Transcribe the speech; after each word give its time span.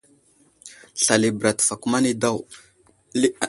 Slal 1.01 1.23
i 1.27 1.29
bəra 1.37 1.51
ɗi 1.55 1.57
təfakuma 1.63 1.97
nay 2.03 2.15
daw. 2.21 2.37